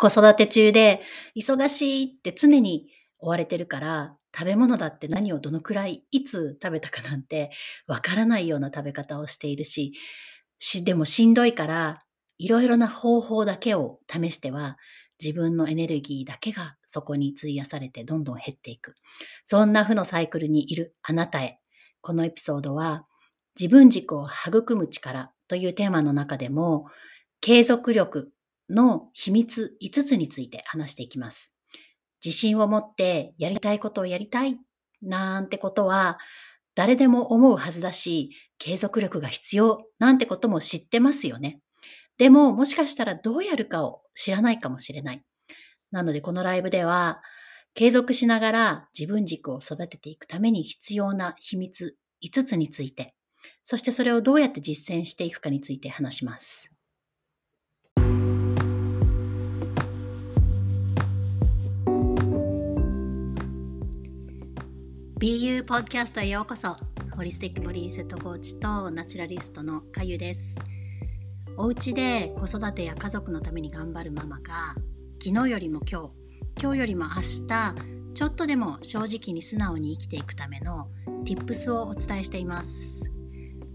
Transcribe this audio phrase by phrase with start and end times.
[0.00, 1.02] 子育て中で
[1.36, 7.50] 忙しいって常に追われてるから食べ物だって何をどのくらいいつ食べたかなんて
[7.86, 9.92] わからないような食べ方をしているし、
[10.58, 12.02] し、でもしんどいから
[12.38, 14.78] いろいろな方法だけを試しては
[15.22, 18.94] 自分のエネルギーだけがそこに費やされてどんどん減っていく。
[19.44, 21.58] そんな負のサイクルにいるあなたへ。
[22.00, 23.06] このエピソードは
[23.60, 26.86] 自分軸を育む力というテーマの中でも
[27.42, 28.32] 継続力
[28.70, 31.54] の秘密5つについて話していきます。
[32.24, 34.58] 自信を持ってやりたいことをやりたい
[35.02, 36.18] なんてことは
[36.74, 41.60] 誰でも思うはずだし、継続力が必要なんてことも知ってますよね。
[42.18, 45.24] でももしかしたらどうやるかを知らないかもしれない。
[45.90, 47.22] なのでこのライブでは
[47.74, 53.14] 継続しながら自分軸を育てていくために必要な秘密5つについて、
[53.62, 56.70] そしてそれをどうやって実践していくかについて話します。
[65.20, 66.74] BU ポッドキャストへようこそ。
[67.14, 70.56] ホリスティックボディセットコーチとナチュラリストのかゆです。
[71.58, 74.76] お家で子育てや家族のために頑張るママが
[75.22, 76.10] 昨日よりも今日
[76.58, 77.74] 今日よりも明日
[78.14, 80.88] ちょっとでも正直に素直に生きていくための
[81.26, 83.10] Tips をお伝えしています。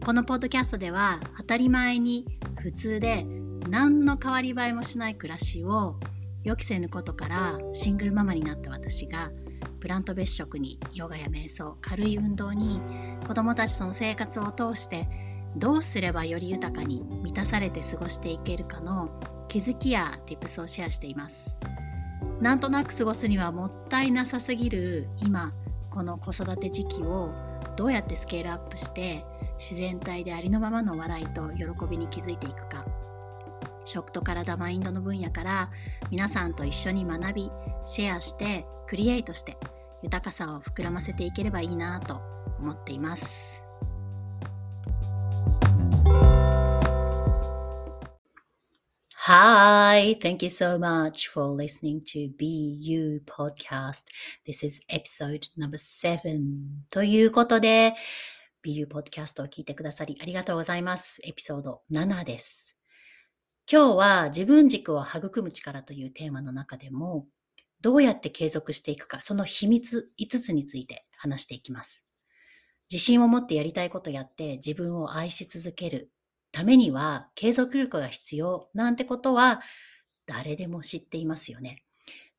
[0.04, 2.26] このポッドキャストでは当たり前に
[2.60, 3.24] 普通で
[3.70, 6.00] 何の変わり映えもしない暮らしを
[6.44, 9.30] 予期せぬことからシングルママになった私が
[9.86, 12.82] プラント別食にヨガや瞑想軽い運動に
[13.28, 15.08] 子どもたちとの生活を通して
[15.56, 19.12] どうすればより豊かに満たされて過ごしていけるかの
[19.48, 21.60] 気づきや tips をシェアしています。
[22.42, 25.54] なんとなく過ごすにはもったいなさすぎる今
[25.92, 27.32] この子育て時期を
[27.78, 29.24] どうやってスケールアップして
[29.60, 32.88] 自然体でありのままの笑いと喜びに気づいていくか。
[33.86, 35.70] 食と体マインドの分野から
[36.10, 37.52] 皆さんと一緒に学び
[37.84, 39.58] シェアしてクリエイトして
[40.06, 42.22] 豊かさを膨らませていければいいなと
[42.60, 43.64] 思っています。
[49.28, 54.04] Hi, thank you so much for listening to BU Podcast.
[54.48, 56.86] This is episode number seven.
[56.92, 57.96] ということで、
[58.64, 61.20] BU Podcast を聞いてくださりありがとうございます。
[61.24, 62.78] エピソード7です。
[63.68, 67.26] 今日は自分軸を育む力というテーマの中でも、
[67.82, 72.06] どうやって継続していくか、その秘密5つについて話していきます。
[72.92, 76.12] 自信を持ってやりたいことやって自分を愛し続ける
[76.52, 79.62] ためには継続力が必要なんてことは
[80.28, 81.84] 誰でも知っていますよね。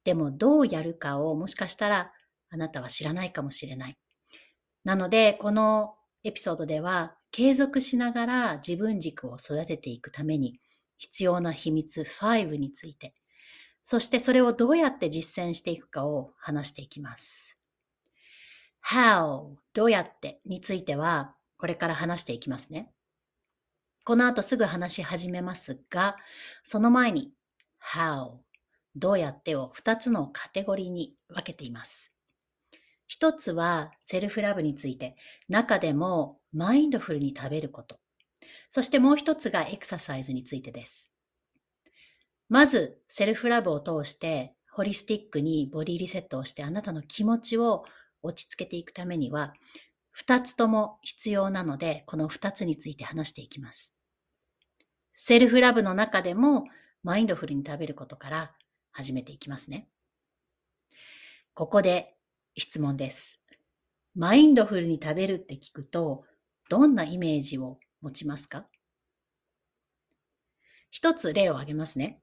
[0.04, 2.12] でもどうやるかをもしかしたら
[2.48, 3.98] あなたは知らないかもしれない。
[4.84, 10.60] なのでこのエピソードでは継続しながら自分軸を育てていくために
[10.96, 13.14] 必要な秘密5について
[13.88, 17.56] そしてそれをどうやって実践していくかを話していきます。
[18.84, 22.90] how どうやってについてはこれから話していきますね。
[24.04, 26.16] この後すぐ話し始めますが、
[26.64, 27.30] その前に
[27.80, 28.38] how
[28.96, 32.12] どうやってを2つのカテゴリーに分けています。
[33.06, 35.14] 一つはセルフラブについて、
[35.48, 38.00] 中でもマインドフルに食べること。
[38.68, 41.12] そしてもう一つがエクササイズについてです。
[42.48, 47.84] まず、セルフラブを通して、ホリスティックにボディリセットをしてあなたの気持ちを
[48.22, 49.54] 落ち着けていくためには、
[50.10, 53.94] 二つとも必要なので、この二つについて話していきます。
[55.12, 56.64] セルフラブの中でも、
[57.02, 58.54] マインドフルに食べることから
[58.92, 59.88] 始めていきますね。
[61.54, 62.16] ここで
[62.56, 63.40] 質問です。
[64.14, 66.24] マインドフルに食べるって聞くと、
[66.68, 68.66] どんなイメージを持ちますか？
[70.90, 72.20] 一つ例を挙げますね。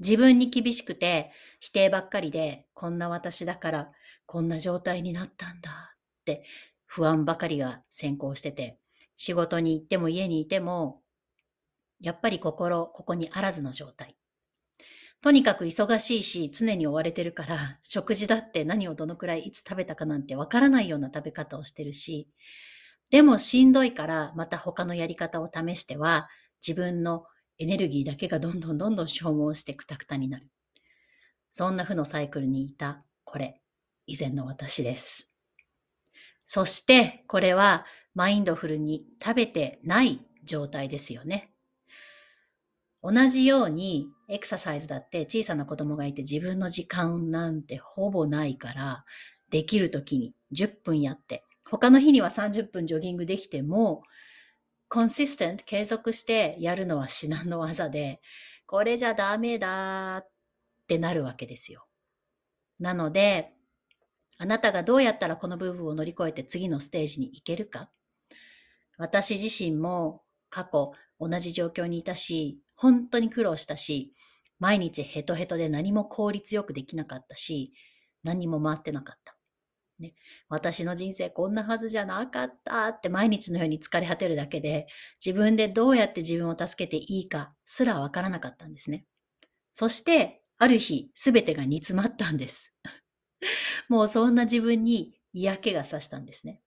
[0.00, 1.30] 自分に厳しくて
[1.60, 3.92] 否定ばっかりで、こんな私だから
[4.26, 6.44] こんな状態になったんだって
[6.86, 8.78] 不安ばかりが先行してて、
[9.14, 11.02] 仕事に行っても家にいても、
[12.00, 14.16] やっぱり心、ここにあらずの状態。
[15.22, 22.28] とにかく忙しいし、常に追われてるから、食事だって何をどのくらいいつ食べたかなんてわからないような食べ方をしてるし、
[23.10, 26.28] でもしんどいからまた他のやり方を試しては、
[26.66, 27.24] 自分の
[27.60, 30.48] エネルギーだけがどんどんどんどん消耗してくたくたになる。
[31.52, 33.60] そんな負のサイクルにいた、これ、
[34.06, 35.30] 以前の私です。
[36.46, 37.84] そして、これは
[38.14, 41.52] マインドフルに食べてない状態ですよね。
[43.02, 49.04] 同じようにエクササイズだって小さな子供がいて自分の時間なんてほぼないから
[49.50, 54.02] できる時に10分やって他の日には30分ジョギングできても
[54.90, 58.20] コンシステント、継続してやるのは至難の技で、
[58.66, 60.30] これじゃダメだっ
[60.82, 61.86] ってなるわけですよ。
[62.80, 63.52] なので、
[64.38, 67.90] あなたがどうやったらこの部分を乗り越えて次のステージに行けるか
[68.96, 74.16] 私自身も過去同じ状況にいたし、本当に苦労したし、
[74.58, 77.72] 毎日ヘトヘトで何も効率よくできなかったし、
[78.24, 79.36] 何も回ってなかった。
[80.00, 80.14] ね、
[80.48, 84.86] 私の人生こんなはずじゃなかったって毎日のように疲れ果てるだけで、
[85.24, 89.04] 自分でどうやって自分を助けていいかすらわからなかったんですね。
[89.72, 92.74] そして、ある日、すべてが煮詰まったんです。
[93.88, 96.62] もうそんな自分に嫌気がさしたんですね。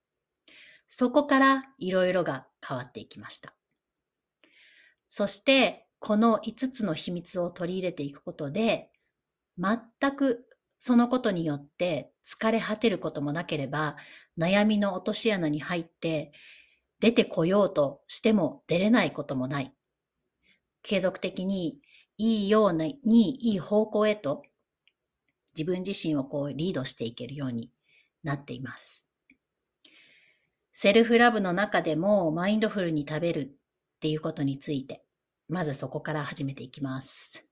[0.86, 3.54] そこからいろいろが変わっていきました。
[5.08, 8.90] そして、この5つの秘密を取り入れていくことで、
[9.56, 9.78] 全
[10.16, 10.46] く
[10.78, 13.96] そのことによって疲れ果てることもなければ、
[14.38, 16.32] 悩みの落とし穴に入って
[17.00, 19.74] 出てこようとしても出れないこともない。
[20.82, 21.78] 継続的に
[22.16, 24.42] いいように、いい方向へと
[25.56, 27.70] 自分自身をこうリードしていけるように
[28.22, 29.06] なっています。
[30.72, 33.48] セルフラブの中でもマインドフルに食べるっ
[34.00, 35.04] ていうことについて、
[35.48, 37.46] まずそこから始めていきます。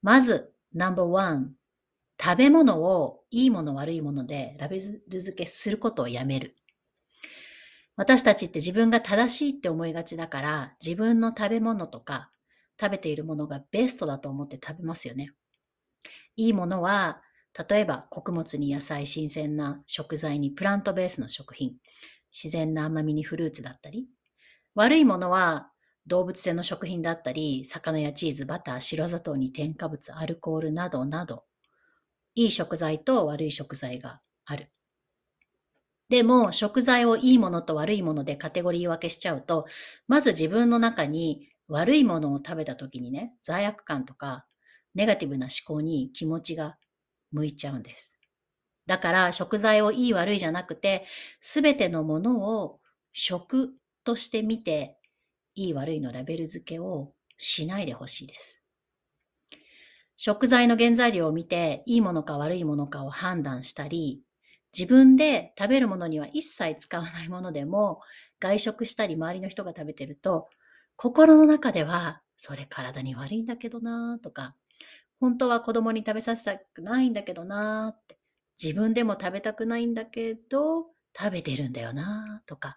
[0.00, 1.54] まず、ナンバーワン。
[2.22, 4.78] 食べ物をいいもの悪いものでラベ
[5.08, 6.56] ル付けすることをやめる。
[7.96, 12.30] 私たちって自分が正しいって思いがちだから自分の食べ物とか
[12.80, 15.32] 食べているものがベストだと思って食べますよね。
[16.36, 17.22] いいものは、
[17.68, 21.76] 例えば穀物に野菜、新鮮な食材にプラントベースの食品、
[22.32, 24.08] 自然な甘みにフルーツだったり、
[24.74, 25.70] 悪いものは
[26.06, 31.44] 動物性の食品だったり、魚やチーズ、バター、白砂糖に添加物、アルコールなどなど、
[32.34, 34.70] いい食材と悪い食材がある。
[36.08, 39.66] でも、食材をいいものと悪いものでカテゴリー分けしちゃうと、
[40.06, 44.46] まず自分の中に悪いものを食べた時にね、罪悪感とか
[44.94, 46.76] ネガティブな思考に気持ちが
[47.32, 48.18] 向いちゃうんです。
[48.86, 51.06] だから食材をいい悪いじゃなくて、
[51.40, 52.80] すべてのものを
[53.14, 54.98] 食として見て、
[55.56, 58.63] いい悪いのラベル付けをしないでほしいです。
[60.16, 64.22] 食材の原材料を見て、いいものか悪いものかを判断したり、
[64.76, 68.00] 自分で食べるものには一切使わないものでも、
[68.40, 70.48] 外食したり周りの人が食べてると、
[70.96, 74.54] 心の中では、それ体に悪いんだけどなとか、
[75.20, 78.18] 本当は子供に食べさせたくないんだけどなって、
[78.62, 82.76] 自分でも食べたくないんだけど、食べてるんだよなとか、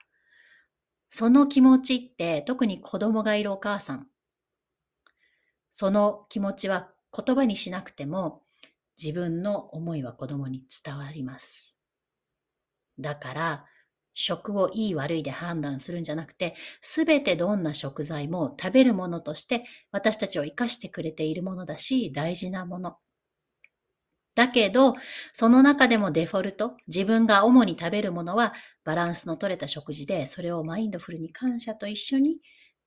[1.10, 4.08] その気持ちって特に子供がいるお母さん、
[5.72, 8.44] その気持ちは言葉にしなくても
[9.02, 11.78] 自分の思いは子供に伝わります。
[13.00, 13.66] だから、
[14.14, 22.98] 食をいい悪いで判断するんじゃなくて、すべてどんな食材も食べるものとして私たちを生かしてくれているものだし、大事なもの。
[24.36, 24.96] だけど、
[25.34, 28.54] その中でもデフォルト、自分が主に食べるものは
[28.84, 32.38] バランスの取れた食事で、それをマインドフルに感謝と一緒に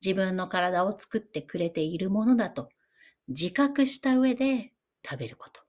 [0.04, 2.70] 自分の体を作ってくれているものだと
[3.30, 4.72] 自覚した上で
[5.08, 5.62] 食べること。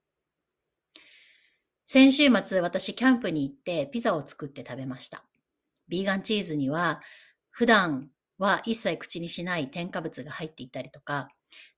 [1.85, 5.23] 先週末、私キャンプに行ってピザを作って食べました。
[5.87, 7.01] ビーガンチーズには
[7.49, 11.29] 普段は一切口にしない添加物が入っていたりとか、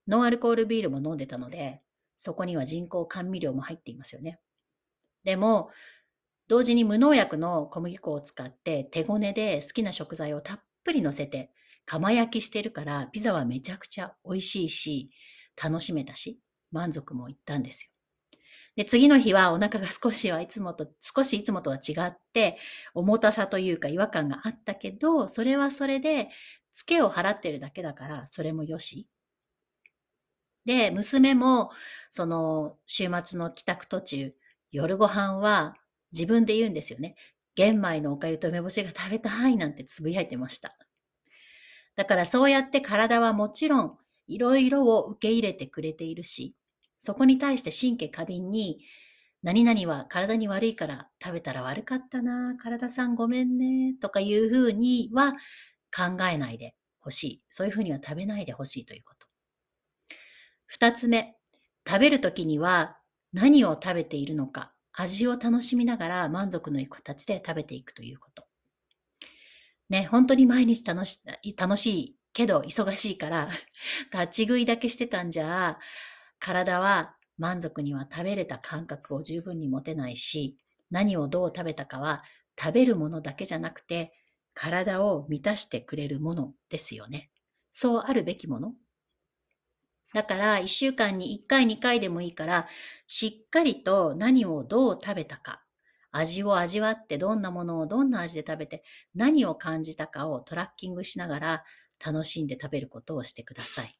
[0.07, 1.81] ノンアルコールビールも飲んでたので、
[2.15, 4.40] そこには人工甘味料も入っていますよね。
[5.25, 5.69] でも、
[6.47, 11.52] 同時に無農薬の小麦粉を使って手ごねで好きな食材をたっぷり乗せて
[11.85, 15.11] 釜焼きしてるからピザはめちゃくちゃ美味しいし
[15.62, 16.42] 楽しめたし
[16.72, 17.90] 満足もいったんですよ。
[18.76, 22.57] で、次の日はお腹が少しはいつもと、少しいつもとは違って、
[22.95, 26.30] 重たさというか違和感があったけど、それはそれで、
[26.74, 29.07] ツケを払ってるだけだから、それもよし。
[30.66, 31.69] で、娘も、
[32.10, 34.33] その、週末の帰宅途中、
[34.72, 35.76] 夜ご飯は
[36.12, 37.16] 自分で言うんですよね。
[37.56, 40.76] 玄米のおかゆと梅干しが食べたいなんてつぶやいてました。
[41.95, 46.56] だからそうやって体はもちろんいろいろを受け入れてくれているし、
[46.99, 48.80] そこに対して神経過敏に、
[49.42, 55.33] 何々は体に悪いから食べたら悪かったな、体さんごめんね、とかいうふうには
[55.95, 57.44] 考えないでほしい。
[57.49, 59.27] そういうふうには食べないでほしいということ。
[60.65, 61.35] 二つ目、
[61.87, 62.97] 食べるときには
[63.33, 68.47] 何を食べているのか、味を楽しみながら満足のいく形で食べていくということ。
[69.89, 71.21] ね、本当に毎日楽し
[71.57, 73.49] 楽しいけど忙しいから
[74.11, 75.80] 立ち食いだけしてたんじゃ
[76.40, 80.57] 体は満足には食べれた感覚を十分に持てないし、
[80.92, 82.23] 何をどう食べたかは
[82.59, 84.13] 食べるものだけじゃなくて、
[84.54, 87.31] 体を満たしてくれるものですよね。
[87.71, 88.73] そうあるべきもの。
[90.13, 92.68] だから1週間に1回2回でもいいから
[93.07, 95.63] しっかりと何をどう食べたか
[96.11, 98.83] 味を味わってどんなものをどんな味で食べて
[99.16, 101.63] 何を感じたかをトラッキングしながら
[102.06, 103.95] 楽しんで食べることをしてください。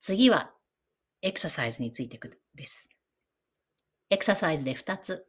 [0.00, 0.52] 次は
[1.22, 2.20] エクササイズについて
[2.54, 2.88] です。
[4.10, 5.26] エクササイズで2つ。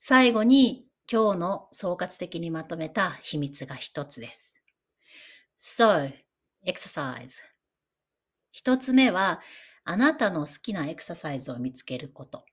[0.00, 4.62] 最後に今日の総括的にまとめた秘密が1つです。
[5.56, 6.12] So,
[6.66, 7.40] exercise.
[8.54, 9.40] 1つ目は
[9.84, 12.46] あなたの好きなエクササイズを見つけること。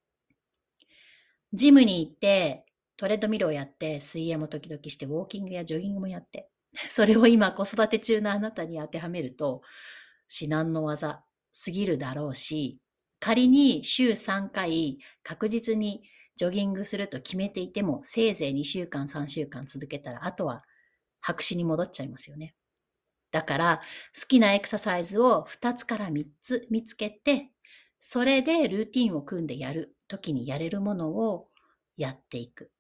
[1.54, 2.66] ジムに行って、
[2.98, 6.50] トレッドミルをやって、水泳も時々して、ウォーキングやジョギングもやって、
[6.90, 9.62] それを今子育て中のあなたに当てはめると、
[10.28, 12.80] 至難の技すぎるだろうし、
[13.20, 16.04] 仮に週3回確実に
[16.36, 20.62] ジョギングすると決めていても、せいぜい2週間、3週間続けたら、あとは
[21.22, 22.56] 白紙に戻っちゃいますよね。
[23.32, 23.82] だから、
[24.20, 27.51] 好きなエクササイズを2つから3つ見つけて、
[28.00, 31.50] それでルーティンを組んでやる時にやれるものを
[31.98, 32.72] やっていく。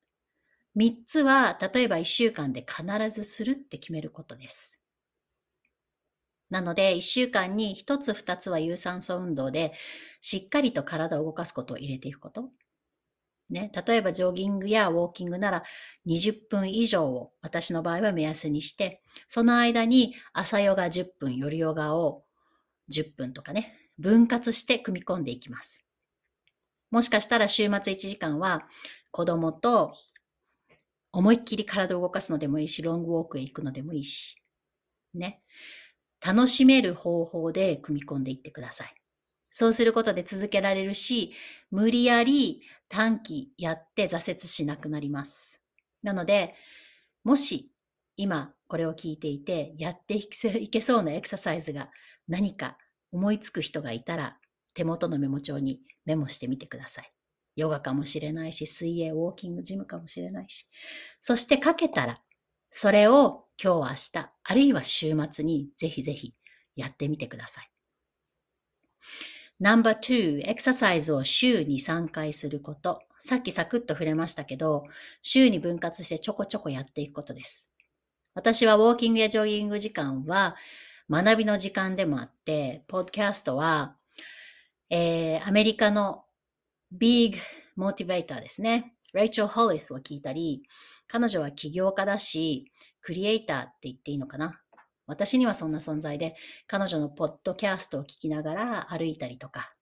[0.75, 4.79] 3つは、例えば1週間で必ずするって決めることです。
[6.49, 9.73] なので、1週間に1つ2つは有酸素運動で、
[10.19, 12.49] しっかりと体を動かすことを入れていくこと。
[13.49, 15.63] ね、例えばジョギングやウォーキングなら
[16.05, 22.23] 20分以上を私の場合は目安にして、その間に朝ヨガ10分、夜ヨガを
[22.89, 25.83] 10分とかね、分割して組み込んでいきます。
[26.91, 28.67] もしかしたら週末1時間は
[29.11, 29.93] 子供と
[31.13, 34.41] 思いっきり体を動かすのでもいいし、ロングウォークへ行くのでもいいし、
[35.13, 35.41] ね。
[36.25, 38.95] 楽しめる方法で組み込んでいってください。
[39.49, 41.33] そうすることで続けられるし、
[41.71, 45.61] 無理やり短期やって挫折しなくなります。
[46.03, 46.55] なので、
[47.23, 47.71] もし
[48.15, 50.29] 今これを聞いていて、やってい
[50.69, 51.89] けそうなエクササイズが
[52.27, 52.77] 何か
[53.11, 54.37] 思いつく人がいたら、
[54.73, 57.11] 手元のメモ帳にメモしてみてください。
[57.55, 60.67] ヨガかもしれないし、水泳、ウォーキング、ジムかもしれないし。
[61.19, 62.21] そして書けたら、
[62.69, 66.33] それを今日明日、あるいは週末にぜひぜひ
[66.75, 67.71] やってみてください。
[69.59, 73.03] No.2、エクササイズを週に3回すること。
[73.19, 74.85] さっきサクッと触れましたけど、
[75.21, 77.71] 週に分割してちょこちょこやっていくことです。
[78.33, 80.55] 私はウォーキングやジョギング時間は
[81.09, 83.97] 学びの時間でもあって、ポッドキャストは、
[84.89, 86.23] えー、アメリカの
[86.91, 87.37] ビッグ
[87.77, 88.93] モチベーターですね。
[89.13, 90.63] レイチェル・ホリスを聞いたり、
[91.07, 92.71] 彼女は起業家だし、
[93.01, 94.61] クリエイターって言っていいのかな。
[95.07, 96.35] 私にはそんな存在で、
[96.67, 99.73] 彼女のポッドキャストを聞きながら歩いたりとか。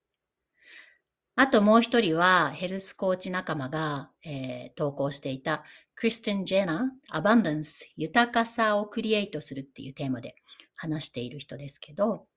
[1.36, 5.64] あともう一人はヘルスコーチ仲間が、えー、投稿していた
[5.96, 10.36] クリスティン・ジェナー、アバンダンス、豊かさをクリエイトするっていうテーマで
[10.76, 12.28] 話している人ですけど、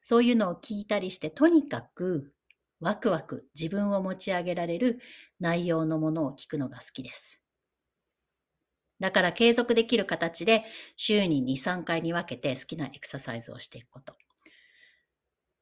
[0.00, 2.32] そういうのを聞いたりして、とにかく
[2.80, 5.00] ワクワク自分を持ち上げられる
[5.40, 7.40] 内容のものを聞くのが好きです。
[9.00, 10.64] だから継続できる形で
[10.96, 14.14] 週に2、3回に分けて好きなエクササイズをしていくこと。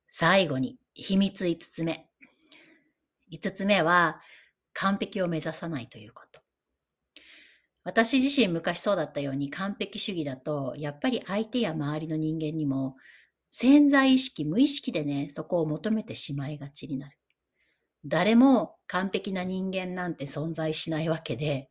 [0.08, 2.08] 最後に秘密5つ目。
[3.32, 4.20] 5つ目は
[4.72, 6.40] 完璧を目指さないということ。
[7.84, 12.96] 私自身昔そうだったように完璧主義だと、やっぱり相手や周りの人間にも
[13.50, 17.16] 潜在意識、無意識でね、そこを求めてしまいがちになる。
[18.04, 21.70] 誰も完璧な人間なんて存在しないわけで、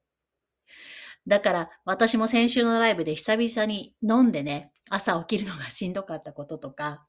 [1.27, 7.05] だから私も先週のライブで久々に飲んでね、朝起きるのがしんどかったこととか、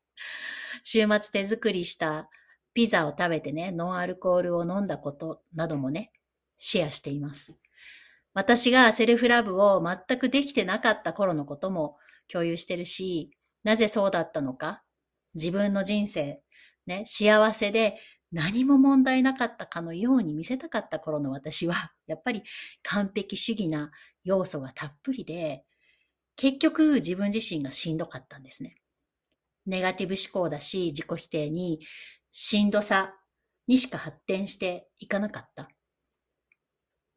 [0.83, 2.31] 週末手作りした
[2.73, 6.13] ピザを食べてね、ノンアルコールを飲んだことなどもね、
[6.59, 7.57] シェアしています。
[8.33, 11.97] 私がセルフラブを全くできてなかった頃のことも
[12.31, 13.36] 共有してるし、
[13.67, 14.85] なぜそうだったのか、
[15.35, 16.41] 自分の人生、
[16.87, 17.99] ね、幸せで
[18.31, 21.75] 何も問題なかったかのように見せたかった頃の私は、
[22.07, 22.45] やっぱり
[22.85, 23.91] 完璧主義な
[24.23, 25.65] 要素がたっぷりで、
[26.37, 28.77] 結局自分自身がしんどかったんですね。
[29.67, 31.81] ネガティブ思考だし、自己否定に、
[32.31, 33.17] しんどさ
[33.67, 35.69] にしか発展していかなかった。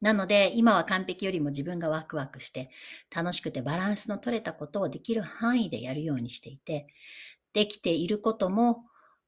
[0.00, 2.70] なので、今は完璧よりも自分がワクワクして、
[3.14, 6.86] 楽しくてバランスの取れたことをできる範囲でやるようにしていて、
[7.52, 8.84] できていることも、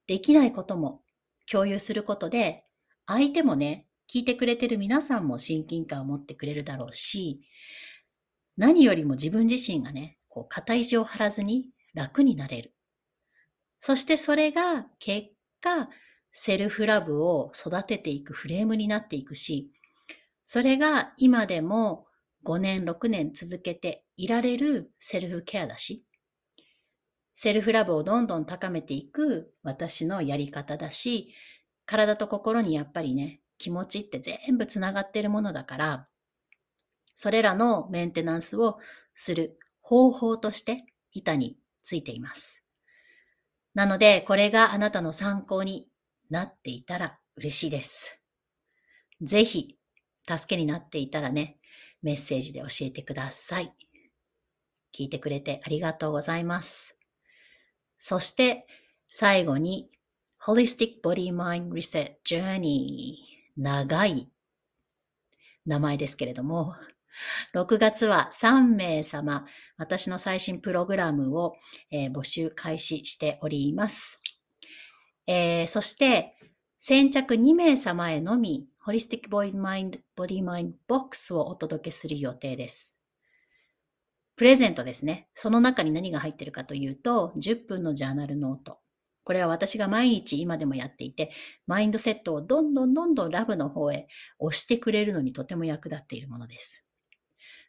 [0.07, 1.03] できないことも
[1.51, 2.65] 共有することで、
[3.07, 7.43] 相手もね、聞いてくれてる皆さんも親近感を持ってくれるだろうし、
[8.57, 12.75] 何よりも自分自身がね、こう、肩石を張らずに楽になれる。
[13.79, 15.29] そしてそれが結
[15.61, 15.89] 果、
[16.31, 19.71] セルフラブを育てていくフレームになっていくし、
[20.45, 22.07] それが今でも
[22.45, 26.05] 5年、6年続けていられるセルフケアだし、
[27.33, 31.33] セルフラブをどんどん高めていく私のやり方だし、
[31.87, 36.09] 体と心にやっぱりね、気持ちって全部つながってるものだから、
[37.15, 38.79] それらのメンテナンスを
[39.15, 42.65] する方法として板についています。
[43.75, 45.89] なので、これがあなたの参考に
[46.29, 48.19] なっていたら嬉しいです。
[49.23, 49.79] ぜひ、
[50.29, 51.59] 助けになっていたらね、
[52.03, 53.75] メッセージで教えてください。
[54.95, 56.99] 聞いてくれてありがとうございます。
[57.99, 58.67] そして、
[59.07, 59.91] 最後に、
[60.45, 63.15] Holistic Body Mind Reset Journey
[63.57, 64.29] 長い
[65.67, 66.75] 名前ですけれども、
[67.55, 71.55] 6月は3名様、私の最新プログラムを、
[71.91, 74.21] えー、募集開始しております。
[75.27, 76.35] えー、そして、
[76.79, 82.99] 先着2名様へのみ、 Holistic Body Mind、Body Mind Box をお届けする予定です。
[84.35, 85.29] プレゼントですね。
[85.35, 88.81] その中に何が入ってるかというと、10分のジャーナルノート。
[89.23, 91.31] これは私が毎日今でもやっていて、
[91.69, 94.09] マインドセットをどんどんどんどんラブの方へ
[94.41, 96.85] 押してくれるのにとても役立っているものです。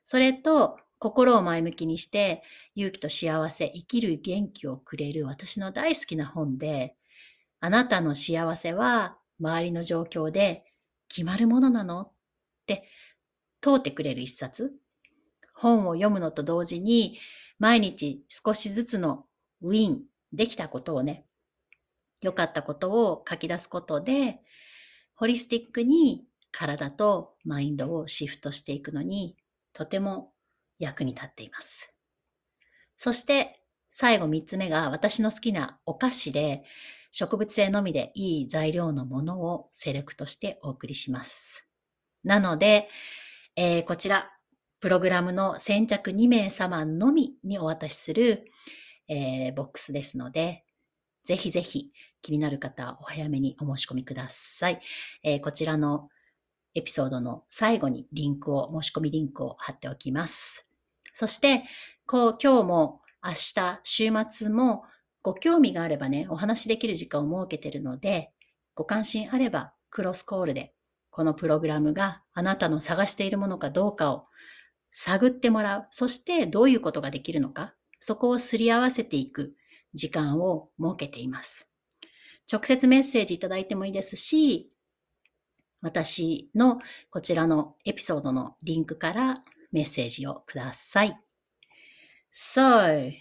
[0.04, 2.42] それと、心を前向きにして、
[2.74, 6.96] 勇気と幸せ、生きる元気をくれる私の大好きな本で、
[7.60, 10.73] あなたの幸せは周りの状況で
[11.14, 12.02] 決まるものなの？
[12.02, 12.12] っ
[12.66, 12.90] て
[13.62, 14.74] 問うてくれる一冊。
[15.54, 17.20] 本を読むのと同時に、
[17.60, 19.26] 毎日少しずつの
[19.62, 20.02] ウィン、
[20.32, 21.28] できたことをね、
[22.22, 24.40] 良かったことを書き出すことで、
[25.14, 29.38] ホリスティックに体とマインドをシフトしていくのに、
[29.72, 30.34] とても
[30.80, 31.94] 役に立っています。
[32.98, 36.64] そして、最後三つ目が私の好きなお菓子で、
[37.16, 41.64] 植物性のみでいい材料のものをセレクトしてお送りします。
[42.24, 42.90] なので、
[43.56, 44.32] えー、こちら、
[44.80, 48.46] プログラムの先着2名様のみにお渡しする、
[49.08, 50.66] えー、ボックスですので、
[51.24, 51.92] ぜひぜひ
[52.24, 54.82] 気になる方はお早めにお申し込みください。
[55.22, 56.10] えー、こちらの
[56.74, 60.68] エピソードの最後にリンクを、申し込みリンクを貼っておきます。
[61.14, 61.64] そして、
[62.08, 64.86] こう今日も明日、週末も
[65.24, 68.32] ご興味があればね、お話しできる時間を設けているので、
[68.76, 70.74] ご関心あればクロスコールで
[71.10, 74.26] このプログラムがあなたの探しているものかどうかを
[74.92, 75.88] 探ってもらう。
[75.92, 79.56] そしてどういうことができるのか、そこをすり合わせていく
[79.94, 81.70] 時間を設けています。
[82.52, 84.72] 直接メッセージいただいてもいいですし、
[85.82, 91.18] 私のこちらのエピソードのリンクからメッセージをください。
[92.32, 93.14] So,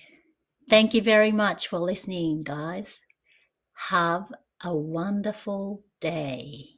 [0.72, 3.06] Thank you very much for listening, guys.
[3.90, 4.32] Have
[4.64, 6.78] a wonderful day.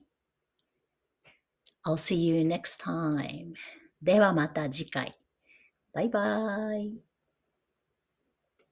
[1.85, 3.53] I'll see you next time.
[4.01, 5.17] ではまた次回。
[5.93, 7.01] バイバイ。